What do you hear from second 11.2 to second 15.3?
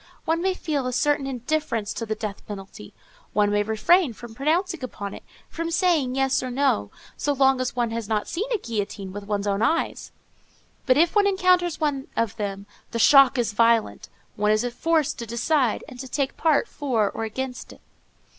encounters one of them, the shock is violent; one is forced to